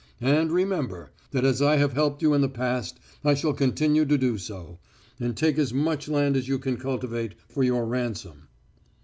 And, 0.23 0.51
remember, 0.51 1.11
that 1.29 1.45
as 1.45 1.61
I 1.61 1.75
have 1.75 1.93
helped 1.93 2.23
you 2.23 2.33
in 2.33 2.41
the 2.41 2.49
past 2.49 2.99
I 3.23 3.35
shall 3.35 3.53
continue 3.53 4.03
to 4.05 4.17
do 4.17 4.39
so. 4.39 4.79
And 5.19 5.37
take 5.37 5.59
as 5.59 5.75
much 5.75 6.07
land 6.07 6.35
as 6.35 6.47
you 6.47 6.57
can 6.57 6.77
cultivate 6.77 7.35
for 7.49 7.63
your 7.63 7.85
ransom." 7.85 8.47